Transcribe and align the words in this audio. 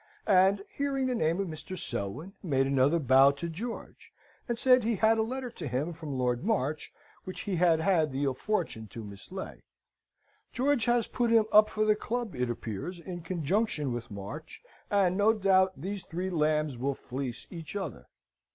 and, 0.25 0.63
hearing 0.75 1.05
the 1.05 1.13
name 1.13 1.39
of 1.39 1.47
Mr. 1.47 1.77
Selwyn, 1.77 2.33
made 2.41 2.65
another 2.65 2.97
bow 2.97 3.29
to 3.29 3.47
George, 3.47 4.11
and 4.49 4.57
said 4.57 4.83
he 4.83 4.95
had 4.95 5.19
a 5.19 5.21
letter 5.21 5.51
to 5.51 5.67
him 5.67 5.93
from 5.93 6.17
Lord 6.17 6.43
March, 6.43 6.91
which 7.23 7.41
he 7.41 7.57
had 7.57 7.79
had 7.79 8.11
the 8.11 8.23
ill 8.23 8.33
fortune 8.33 8.87
to 8.87 9.03
mislay. 9.03 9.61
George 10.51 10.85
has 10.85 11.05
put 11.05 11.29
him 11.29 11.45
up 11.51 11.69
for 11.69 11.85
the 11.85 11.95
club, 11.95 12.33
it 12.33 12.49
appears, 12.49 12.99
in 12.99 13.21
conjunction 13.21 13.93
with 13.93 14.09
March, 14.09 14.59
and 14.89 15.15
no 15.15 15.33
doubt 15.33 15.79
these 15.79 16.03
three 16.03 16.31
lambs 16.31 16.79
will 16.79 16.95
fleece 16.95 17.45
each 17.51 17.75
other. 17.75 18.07